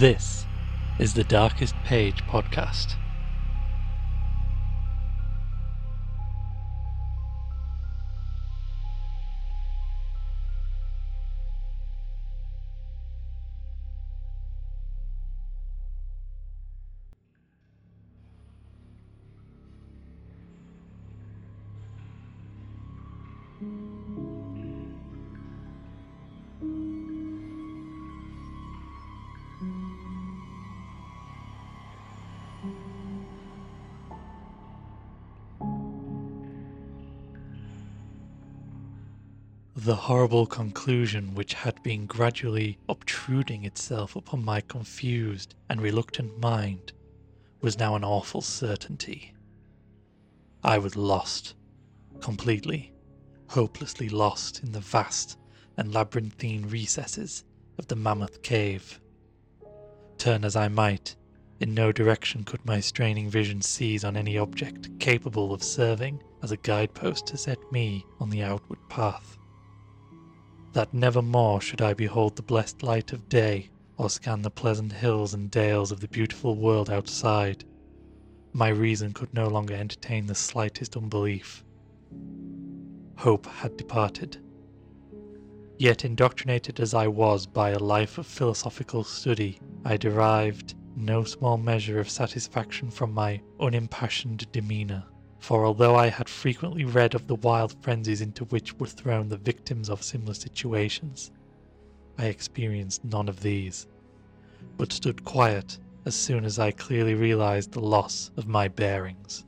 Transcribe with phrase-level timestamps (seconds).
[0.00, 0.46] This
[0.98, 2.96] is the Darkest Page podcast.
[39.84, 46.92] The horrible conclusion which had been gradually obtruding itself upon my confused and reluctant mind
[47.62, 49.32] was now an awful certainty.
[50.62, 51.54] I was lost,
[52.20, 52.92] completely,
[53.48, 55.38] hopelessly lost in the vast
[55.78, 57.44] and labyrinthine recesses
[57.78, 59.00] of the mammoth cave.
[60.18, 61.16] Turn as I might,
[61.58, 66.52] in no direction could my straining vision seize on any object capable of serving as
[66.52, 69.38] a guidepost to set me on the outward path
[70.72, 74.92] that never more should I behold the blessed light of day, or scan the pleasant
[74.92, 77.64] hills and dales of the beautiful world outside.
[78.52, 81.64] My reason could no longer entertain the slightest unbelief.
[83.16, 84.38] Hope had departed.
[85.78, 91.56] Yet, indoctrinated as I was by a life of philosophical study, I derived no small
[91.56, 95.04] measure of satisfaction from my unimpassioned demeanour
[95.40, 99.36] for although I had frequently read of the wild frenzies into which were thrown the
[99.36, 101.32] victims of similar situations,
[102.18, 103.86] I experienced none of these,
[104.76, 109.44] but stood quiet as soon as I clearly realized the loss of my bearings.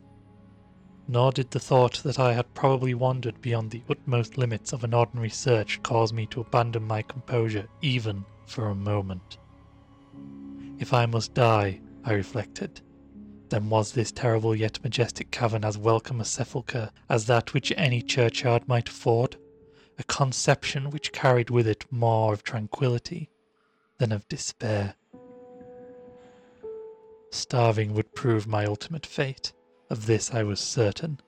[1.09, 4.95] Nor did the thought that I had probably wandered beyond the utmost limits of an
[4.95, 9.39] ordinary search cause me to abandon my composure even for a moment.
[10.79, 12.81] If I must die, I reflected,
[13.53, 18.01] then was this terrible yet majestic cavern as welcome a sepulchre as that which any
[18.01, 19.37] churchyard might afford,
[19.99, 23.29] a conception which carried with it more of tranquillity
[23.99, 24.95] than of despair.
[27.31, 29.53] Starving would prove my ultimate fate,
[29.91, 31.21] of this I was certain.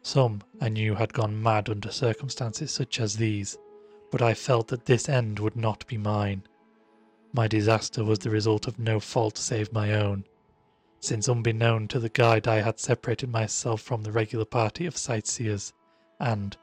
[0.00, 3.58] Some, I knew, had gone mad under circumstances such as these,
[4.12, 6.44] but I felt that this end would not be mine.
[7.32, 10.24] My disaster was the result of no fault save my own,
[11.02, 15.72] since unbeknown to the guide I had separated myself from the regular party of sightseers,
[16.20, 16.56] and,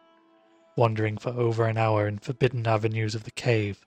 [0.77, 3.85] wandering for over an hour in forbidden avenues of the cave,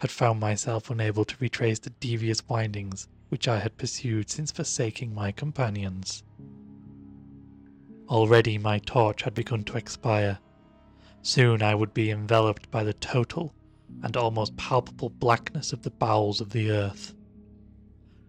[0.00, 5.14] had found myself unable to retrace the devious windings which I had pursued since forsaking
[5.14, 6.22] my companions.
[8.10, 10.38] Already my torch had begun to expire.
[11.22, 13.54] Soon I would be enveloped by the total
[14.02, 17.14] and almost palpable blackness of the bowels of the earth.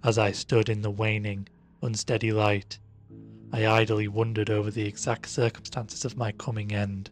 [0.02, 1.50] As I stood in the waning,
[1.82, 2.80] unsteady light,
[3.52, 7.10] I idly wondered over the exact circumstances of my coming end.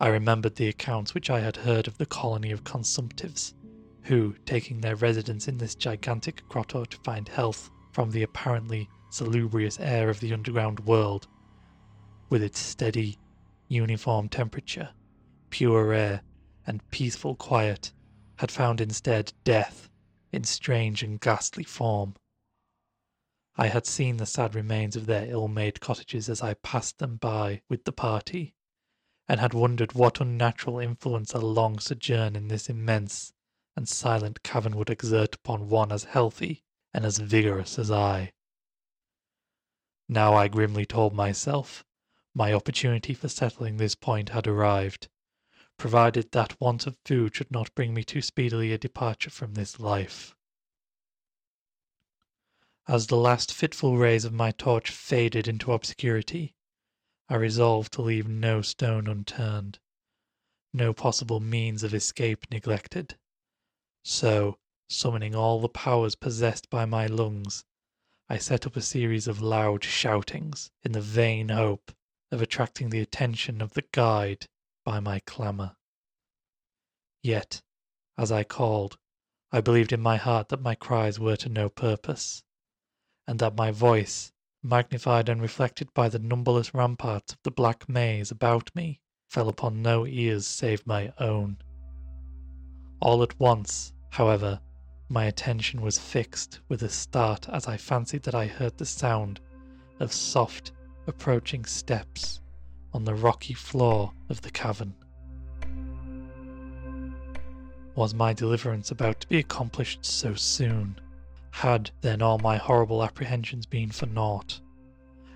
[0.00, 3.52] I remembered the accounts which I had heard of the colony of consumptives,
[4.04, 9.78] who, taking their residence in this gigantic grotto to find health from the apparently salubrious
[9.78, 11.28] air of the underground world,
[12.30, 13.18] with its steady,
[13.68, 14.88] uniform temperature,
[15.50, 16.22] pure air,
[16.66, 17.92] and peaceful quiet,
[18.36, 19.90] had found instead death
[20.32, 22.16] in strange and ghastly form.
[23.56, 27.16] I had seen the sad remains of their ill made cottages as I passed them
[27.16, 28.54] by with the party,
[29.28, 33.34] and had wondered what unnatural influence a long sojourn in this immense
[33.76, 36.64] and silent cavern would exert upon one as healthy
[36.94, 38.32] and as vigorous as I.
[40.08, 41.84] Now I grimly told myself
[42.34, 45.08] my opportunity for settling this point had arrived,
[45.82, 49.80] provided that want of food should not bring me too speedily a departure from this
[49.80, 50.32] life.
[52.86, 56.54] As the last fitful rays of my torch faded into obscurity,
[57.28, 59.80] I resolved to leave no stone unturned,
[60.72, 63.18] no possible means of escape neglected.
[64.04, 67.64] So, summoning all the powers possessed by my lungs,
[68.28, 71.90] I set up a series of loud shoutings in the vain hope
[72.30, 74.46] of attracting the attention of the guide
[74.84, 75.76] by my clamour.
[77.22, 77.62] Yet,
[78.18, 78.98] as I called,
[79.52, 82.42] I believed in my heart that my cries were to no purpose,
[83.26, 84.32] and that my voice,
[84.62, 89.82] magnified and reflected by the numberless ramparts of the black maze about me, fell upon
[89.82, 91.58] no ears save my own.
[93.00, 94.60] All at once, however,
[95.08, 99.40] my attention was fixed with a start as I fancied that I heard the sound
[100.00, 100.72] of soft,
[101.06, 102.41] approaching steps
[102.94, 104.94] on the rocky floor of the cavern.
[107.94, 110.98] Was my deliverance about to be accomplished so soon?
[111.50, 114.60] Had then all my horrible apprehensions been for naught?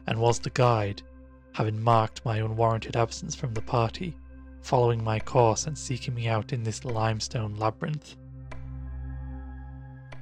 [0.07, 1.03] And was the guide,
[1.53, 4.17] having marked my unwarranted absence from the party,
[4.63, 8.17] following my course and seeking me out in this limestone labyrinth?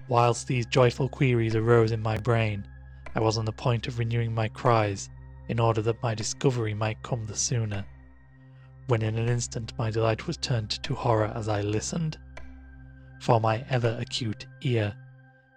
[0.09, 2.67] Whilst these joyful queries arose in my brain,
[3.15, 5.09] I was on the point of renewing my cries
[5.49, 7.85] in order that my discovery might come the sooner,
[8.87, 12.19] when in an instant my delight was turned to horror as I listened.
[13.21, 14.95] For my ever acute ear,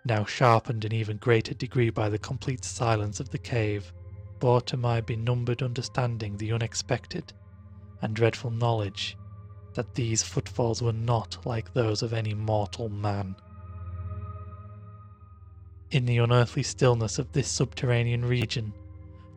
[0.06, 3.92] now sharpened in even greater degree by the complete silence of the cave,
[4.40, 7.34] bore to my benumbered understanding the unexpected
[8.02, 9.18] and dreadful knowledge
[9.74, 13.36] that these footfalls were not like those of any mortal man.
[15.92, 18.74] In the unearthly stillness of this subterranean region,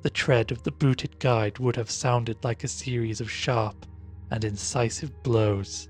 [0.02, 3.87] the tread of the booted guide would have sounded like a series of sharp
[4.31, 5.88] and incisive blows.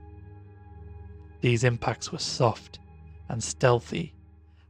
[1.41, 2.81] These impacts were soft
[3.29, 4.15] and stealthy,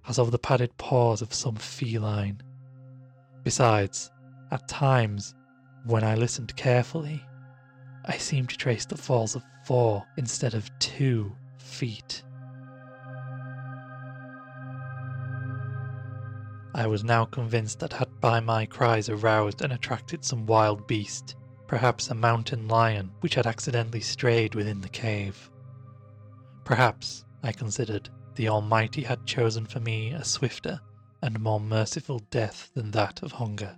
[0.08, 2.40] as of the padded paws of some feline.
[3.42, 4.10] Besides,
[4.50, 5.34] at times,
[5.84, 7.24] when I listened carefully,
[8.04, 12.22] I seemed to trace the falls of four instead of two feet.
[16.72, 21.34] I was now convinced that had by my cries aroused and attracted some wild beast,
[21.66, 25.50] perhaps a mountain lion which had accidentally strayed within the cave.
[26.64, 30.80] Perhaps, I considered, the Almighty had chosen for me a swifter
[31.20, 33.76] and more merciful death than that of hunger.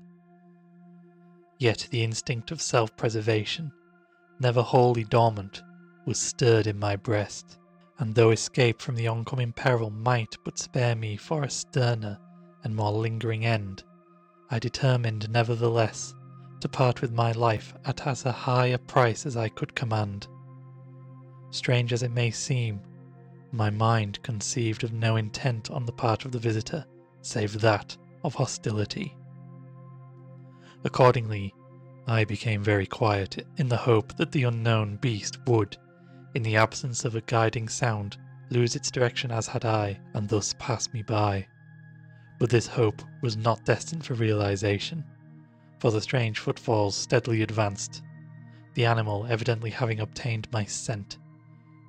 [1.58, 3.72] Yet the instinct of self preservation,
[4.38, 5.62] never wholly dormant,
[6.04, 7.56] was stirred in my breast,
[7.98, 12.18] and though escape from the oncoming peril might but spare me for a sterner
[12.64, 13.82] and more lingering end,
[14.50, 16.14] I determined nevertheless
[16.60, 20.28] to part with my life at as high a price as I could command.
[21.50, 22.80] Strange as it may seem,
[23.50, 26.86] my mind conceived of no intent on the part of the visitor
[27.20, 29.16] save that of hostility.
[30.84, 31.54] Accordingly,
[32.06, 35.76] I became very quiet in the hope that the unknown beast would,
[36.34, 38.16] in the absence of a guiding sound,
[38.50, 41.46] lose its direction as had I, and thus pass me by.
[42.42, 45.04] But this hope was not destined for realization,
[45.78, 48.02] for the strange footfalls steadily advanced,
[48.74, 51.18] the animal evidently having obtained my scent,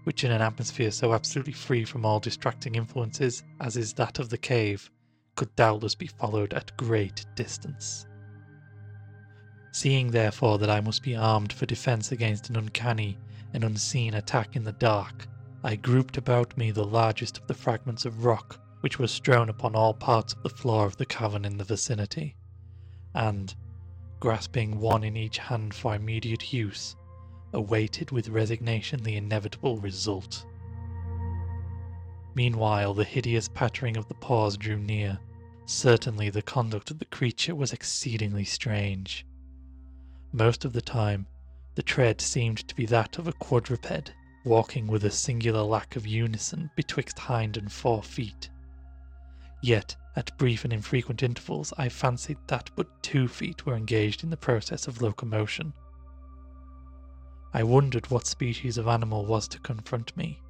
[0.03, 4.29] which in an atmosphere so absolutely free from all distracting influences as is that of
[4.29, 4.91] the cave,
[5.35, 8.05] could doubtless be followed at great distance.
[9.71, 13.17] Seeing therefore that I must be armed for defence against an uncanny
[13.53, 15.27] and unseen attack in the dark,
[15.63, 19.77] I grouped about me the largest of the fragments of rock which were strewn upon
[19.77, 22.35] all parts of the floor of the cavern in the vicinity,
[23.13, 23.55] and,
[24.19, 26.93] grasping one in each hand for immediate use,
[27.53, 30.45] awaited with resignation the inevitable result.
[32.35, 35.17] Meanwhile, the hideous pattering of the paws drew near.
[35.65, 39.25] Certainly, the conduct of the creature was exceedingly strange.
[40.33, 41.25] Most of the time,
[41.75, 44.11] the tread seemed to be that of a quadruped,
[44.43, 48.49] walking with a singular lack of unison betwixt hind and fore feet.
[49.63, 54.29] Yet, at brief and infrequent intervals, I fancied that but two feet were engaged in
[54.29, 55.71] the process of locomotion.
[57.53, 60.41] I wondered what species of animal was to confront me.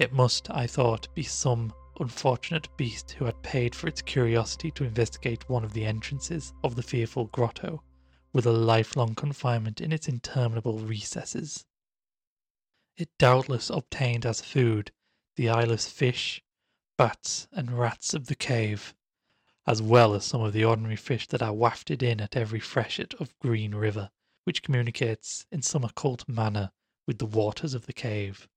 [0.00, 4.82] It must, I thought, be some unfortunate beast who had paid for its curiosity to
[4.82, 7.84] investigate one of the entrances of the fearful grotto,
[8.32, 11.64] with a lifelong confinement in its interminable recesses.
[12.96, 14.90] It doubtless obtained as food
[15.36, 16.42] the eyeless fish,
[16.98, 18.94] bats, and rats of the cave,
[19.66, 23.12] as well as some of the ordinary fish that are wafted in at every freshet
[23.20, 24.10] of Green River,
[24.44, 26.72] which communicates in some occult manner
[27.06, 28.48] with the waters of the cave.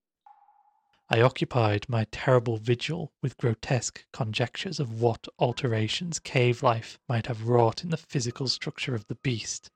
[1.09, 7.43] I occupied my terrible vigil with grotesque conjectures of what alterations cave life might have
[7.43, 9.69] wrought in the physical structure of the beast,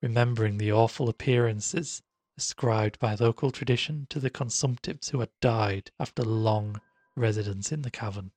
[0.00, 2.00] remembering the awful appearances
[2.36, 6.80] ascribed by local tradition to the consumptives who had died after long
[7.16, 8.30] residence in the cavern.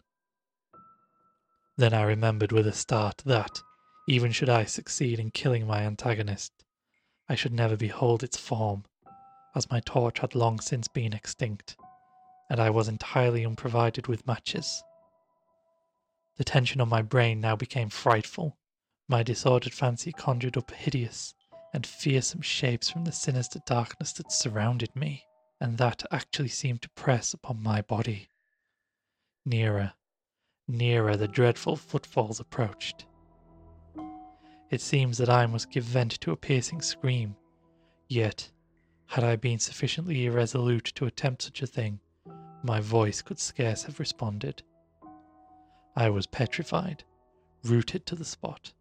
[1.77, 3.62] Then I remembered with a start that,
[4.07, 6.51] even should I succeed in killing my antagonist,
[7.29, 8.86] I should never behold its form,
[9.55, 11.75] as my torch had long since been extinct,
[12.50, 14.84] and I was entirely unprovided with matches.
[16.38, 18.57] The tension on my brain now became frightful.
[19.07, 21.34] My disordered fancy conjured up hideous
[21.74, 25.25] and fearsome shapes from the sinister darkness that surrounded me,
[25.60, 28.29] and that actually seemed to press upon my body.
[29.47, 29.93] Nearer,
[30.67, 33.05] nearer the dreadful footfalls approached.
[34.69, 37.37] It seems that I must give vent to a piercing scream,
[38.09, 38.51] yet,
[39.05, 42.01] had I been sufficiently irresolute to attempt such a thing,
[42.61, 44.63] my voice could scarce have responded.
[45.95, 47.05] I was petrified,
[47.63, 48.73] rooted to the spot.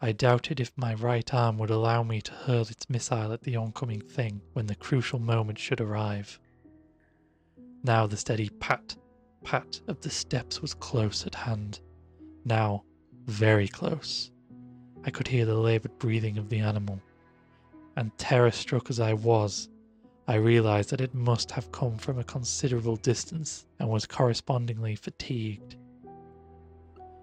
[0.00, 3.54] I doubted if my right arm would allow me to hurl its missile at the
[3.54, 6.40] oncoming thing when the crucial moment should arrive.
[7.84, 8.96] Now the steady pat,
[9.44, 11.80] pat of the steps was close at hand.
[12.44, 12.84] Now,
[13.26, 14.30] very close.
[15.04, 17.00] I could hear the laboured breathing of the animal.
[17.96, 19.68] And terror struck as I was,
[20.28, 25.76] I realized that it must have come from a considerable distance and was correspondingly fatigued.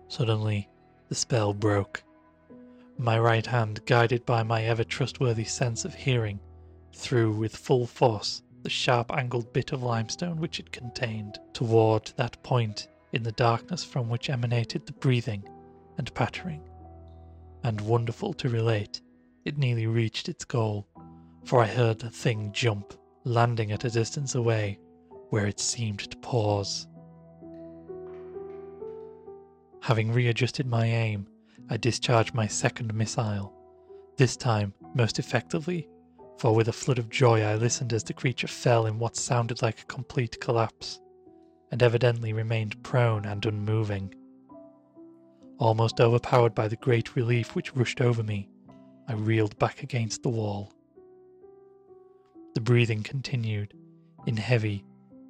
[0.09, 0.69] Suddenly,
[1.07, 2.03] the spell broke.
[2.97, 6.39] My right hand, guided by my ever trustworthy sense of hearing,
[6.93, 12.41] threw with full force the sharp angled bit of limestone which it contained toward that
[12.43, 15.47] point in the darkness from which emanated the breathing
[15.97, 16.61] and pattering.
[17.63, 19.01] And wonderful to relate,
[19.45, 20.87] it nearly reached its goal,
[21.45, 24.79] for I heard the thing jump, landing at a distance away,
[25.29, 26.87] where it seemed to pause.
[29.81, 31.27] Having readjusted my aim,
[31.69, 33.53] I discharged my second missile,
[34.17, 35.87] this time most effectively
[36.39, 39.61] for with a flood of joy I listened as the creature fell in what sounded
[39.61, 41.01] like a complete collapse,
[41.69, 44.15] and evidently remained prone and unmoving.
[45.57, 48.49] Almost overpowered by the great relief which rushed over me,
[49.09, 50.71] I reeled back against the wall.
[52.55, 53.73] The breathing continued,
[54.25, 54.85] in heavy,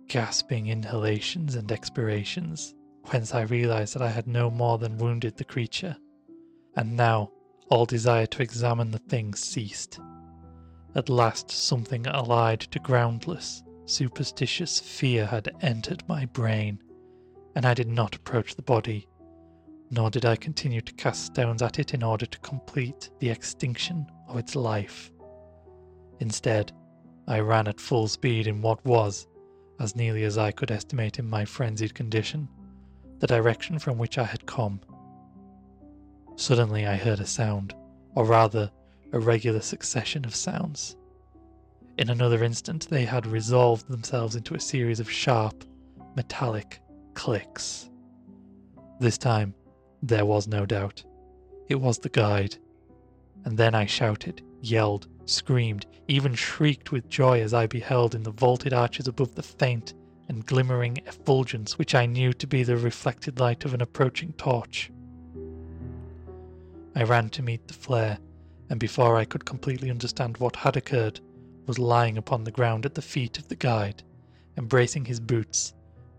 [0.08, 2.76] gasping inhalations and expirations,
[3.06, 5.98] whence I realized that I had no more than wounded the creature,
[6.76, 7.32] and now
[7.70, 10.00] all desire to examine the thing ceased.
[10.96, 16.82] At last, something allied to groundless, superstitious fear had entered my brain,
[17.56, 19.08] and I did not approach the body,
[19.92, 24.08] nor did I continue to cast stones at it in order to complete the extinction
[24.28, 25.12] of its life.
[26.20, 26.72] Instead,
[27.28, 29.28] I ran at full speed in what was,
[29.80, 32.50] as nearly as I could estimate in my frenzied condition,
[33.20, 34.82] the direction from which I had come.
[36.36, 37.76] Suddenly I heard a sound,
[38.16, 38.72] or rather,
[39.12, 40.96] a regular succession of sounds.
[41.98, 45.64] In another instant, they had resolved themselves into a series of sharp,
[46.16, 46.80] metallic
[47.14, 47.90] clicks.
[49.00, 49.54] This time,
[50.02, 51.04] there was no doubt.
[51.68, 52.56] It was the guide.
[53.46, 58.32] And then I shouted, yelled, screamed, even shrieked with joy as I beheld in the
[58.32, 59.94] vaulted arches above the faint
[60.28, 64.92] and glimmering effulgence which I knew to be the reflected light of an approaching torch.
[66.96, 68.20] I ran to meet the flare
[68.70, 71.20] and before I could completely understand what had occurred,
[71.66, 74.04] was lying upon the ground at the feet of the guide,
[74.58, 75.74] embracing his boots,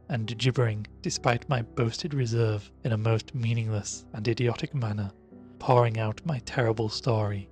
[0.09, 5.13] and gibbering, despite my boasted reserve, in a most meaningless and idiotic manner,
[5.59, 7.49] pouring out my terrible story,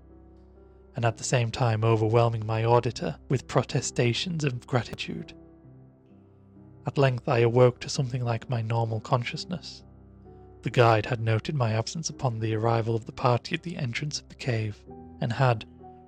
[0.97, 5.33] and at the same time overwhelming my auditor with protestations of gratitude.
[6.87, 9.85] At length I awoke to something like my normal consciousness,
[10.63, 14.21] the guide had noted my absence upon the arrival of the party at the entrance
[14.21, 14.83] of the cave,
[15.21, 15.65] and had,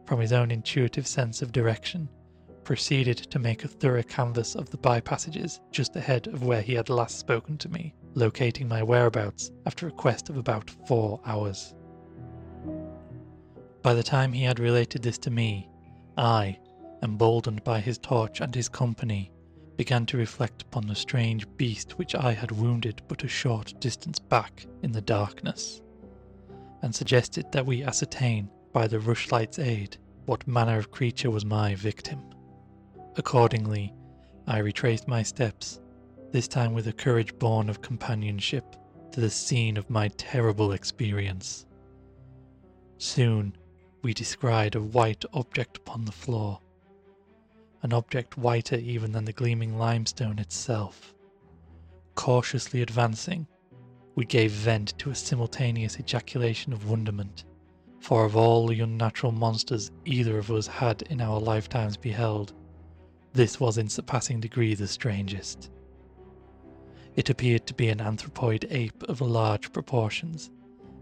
[0.07, 2.09] from his own intuitive sense of direction,
[2.65, 6.89] proceeded to make a thorough canvass of the by-passages just ahead of where he had
[6.89, 11.75] last spoken to me, locating my whereabouts after a quest of about four hours.
[13.83, 15.69] By the time he had related this to me,
[16.17, 16.59] I,
[17.03, 19.33] emboldened by his torch and his company,
[19.81, 24.19] began to reflect upon the strange beast which I had wounded but a short distance
[24.19, 25.81] back in the darkness,
[26.83, 29.97] and suggested that we ascertain by the rushlight's aid
[30.27, 32.21] what manner of creature was my victim.
[33.17, 33.95] Accordingly,
[34.47, 35.81] I retraced my steps,
[36.31, 38.77] this time with a courage born of companionship,
[39.13, 41.65] to the scene of my terrible experience.
[42.99, 43.57] Soon
[44.03, 46.61] we descried a white object upon the floor,
[47.83, 51.15] an object whiter even than the gleaming limestone itself.
[52.15, 53.47] Cautiously advancing,
[54.15, 57.45] we gave vent to a simultaneous ejaculation of wonderment,
[58.01, 62.53] for of all the unnatural monsters either of us had in our lifetimes beheld,
[63.33, 65.71] this was in surpassing degree the strangest.
[67.17, 70.51] It appeared to be an anthropoid ape of large proportions,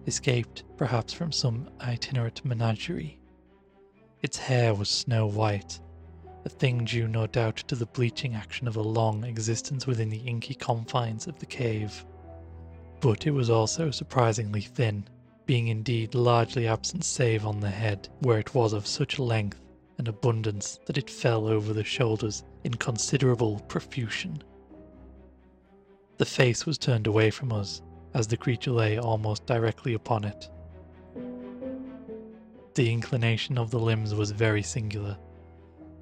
[0.06, 3.18] escaped perhaps from some itinerant menagerie.
[4.23, 5.80] Its hair was snow white,
[6.49, 10.25] a thing due no doubt to the bleaching action of a long existence within the
[10.33, 12.07] inky confines of the cave.
[13.00, 15.07] But it was also surprisingly thin,
[15.45, 19.61] being indeed largely absent save on the head, where it was of such length
[19.99, 24.43] and abundance that it fell over the shoulders in considerable profusion.
[26.17, 27.83] The face was turned away from us,
[28.14, 30.49] as the creature lay almost directly upon it.
[32.73, 35.19] The inclination of the limbs was very singular,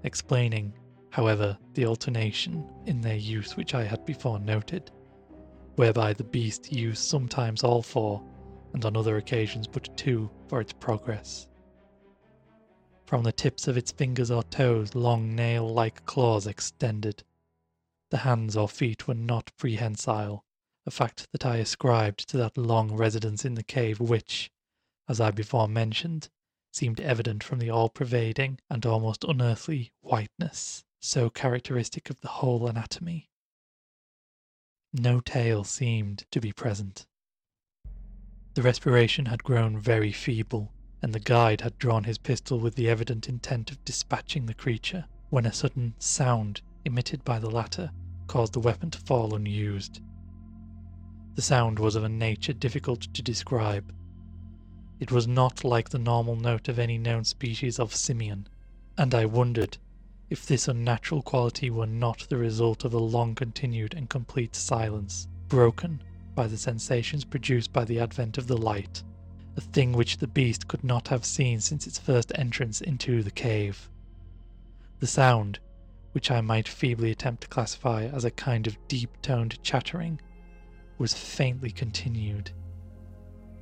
[0.06, 0.72] explaining,
[1.16, 4.90] However, the alternation in their use which I had before noted,
[5.76, 8.22] whereby the beast used sometimes all four,
[8.74, 11.48] and on other occasions but two for its progress.
[13.06, 17.24] From the tips of its fingers or toes, long nail like claws extended.
[18.10, 20.44] The hands or feet were not prehensile,
[20.84, 24.50] a fact that I ascribed to that long residence in the cave which,
[25.08, 26.28] as I before mentioned,
[26.76, 32.66] seemed evident from the all pervading and almost unearthly whiteness so characteristic of the whole
[32.66, 33.30] anatomy.
[34.92, 37.06] No tail seemed to be present.
[38.52, 42.90] The respiration had grown very feeble, and the guide had drawn his pistol with the
[42.90, 47.90] evident intent of dispatching the creature, when a sudden sound emitted by the latter
[48.26, 50.02] caused the weapon to fall unused.
[51.36, 53.94] The sound was of a nature difficult to describe.
[54.98, 58.48] It was not like the normal note of any known species of simian,
[58.96, 59.76] and I wondered
[60.30, 65.28] if this unnatural quality were not the result of a long continued and complete silence,
[65.48, 66.02] broken
[66.34, 69.02] by the sensations produced by the advent of the light,
[69.54, 73.30] a thing which the beast could not have seen since its first entrance into the
[73.30, 73.90] cave.
[75.00, 75.58] The sound,
[76.12, 80.22] which I might feebly attempt to classify as a kind of deep toned chattering,
[80.96, 82.50] was faintly continued.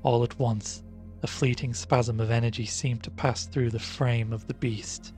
[0.05, 0.84] All at once,
[1.25, 5.15] a fleeting spasm of energy seemed to pass through the frame of the beast.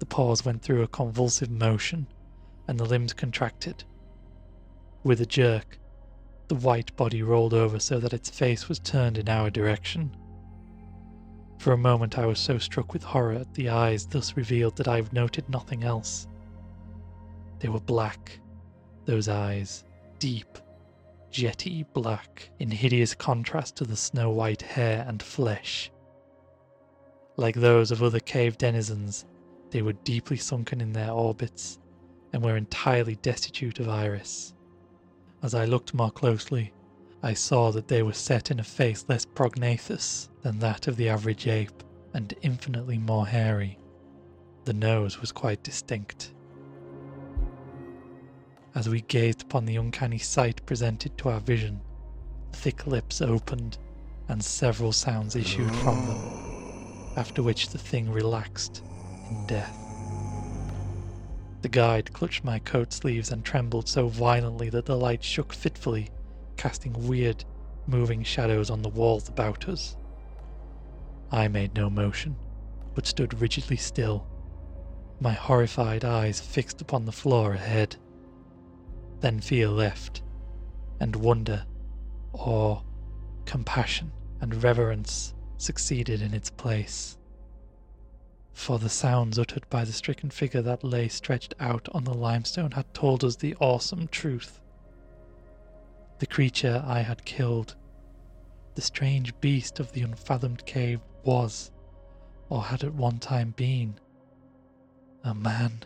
[0.00, 2.08] The paws went through a convulsive motion,
[2.66, 3.84] and the limbs contracted.
[5.04, 5.78] With a jerk,
[6.48, 10.16] the white body rolled over so that its face was turned in our direction.
[11.58, 14.88] For a moment I was so struck with horror at the eyes thus revealed that
[14.88, 16.26] I have noted nothing else.
[17.60, 18.40] They were black,
[19.04, 19.84] those eyes,
[20.18, 20.58] deep,
[21.30, 25.90] jetty black, in hideous contrast to the snow white hair and flesh.
[27.36, 29.24] Like those of other cave denizens,
[29.70, 31.78] they were deeply sunken in their orbits
[32.32, 34.54] and were entirely destitute of iris.
[35.42, 36.72] As I looked more closely,
[37.22, 41.08] I saw that they were set in a face less prognathous than that of the
[41.08, 41.82] average ape,
[42.14, 43.78] and infinitely more hairy.
[44.64, 46.34] The nose was quite distinct.
[48.78, 51.80] As we gazed upon the uncanny sight presented to our vision,
[52.52, 53.76] thick lips opened
[54.28, 58.84] and several sounds issued from them, after which the thing relaxed
[59.32, 59.76] in death.
[61.62, 66.08] The guide clutched my coat sleeves and trembled so violently that the light shook fitfully,
[66.56, 67.44] casting weird,
[67.88, 69.96] moving shadows on the walls about us.
[71.32, 72.36] I made no motion,
[72.94, 74.24] but stood rigidly still,
[75.18, 77.96] my horrified eyes fixed upon the floor ahead.
[79.20, 80.22] Then fear left,
[81.00, 81.64] and wonder,
[82.32, 82.82] awe,
[83.44, 87.18] compassion, and reverence succeeded in its place
[88.58, 92.72] for the sounds uttered by the stricken figure that lay stretched out on the limestone
[92.72, 94.60] had told us the awesome truth.
[96.18, 97.76] The creature I had killed,
[98.74, 101.70] the strange beast of the unfathomed cave, was,
[102.48, 104.00] or had at one time been,
[105.22, 105.84] a man.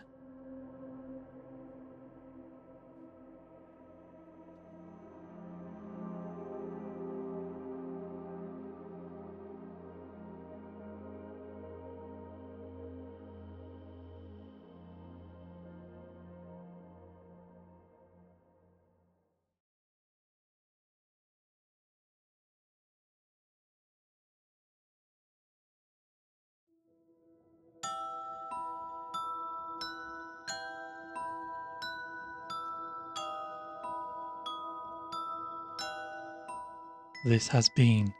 [37.24, 38.12] This has been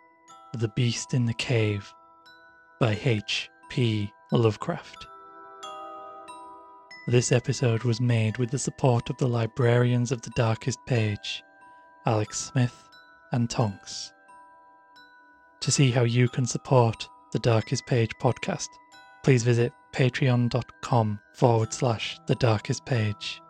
[0.53, 1.93] The Beast in the Cave
[2.79, 4.13] by H.P.
[4.31, 5.09] Lovecraft.
[7.09, 11.43] This episode was made with the support of the librarians of the Darkest Page,
[12.07, 12.89] Alex Smith
[13.33, 14.13] and Tonks.
[15.63, 18.69] To see how you can support the Darkest Page podcast,
[19.25, 23.43] please visit patreon.com forward slash the darkest page.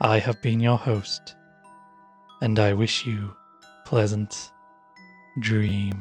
[0.00, 1.36] I have been your host,
[2.44, 3.34] and I wish you
[3.86, 4.50] pleasant
[5.40, 5.94] dreams.